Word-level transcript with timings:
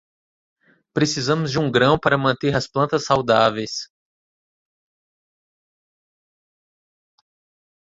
Precisamos 0.95 1.51
de 1.51 1.59
um 1.59 1.69
grão 1.71 1.95
para 1.95 2.17
manter 2.17 2.55
as 2.55 2.65
plantas 2.65 3.03
saudáveis. 3.05 3.87